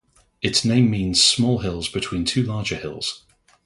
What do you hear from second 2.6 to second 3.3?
hills".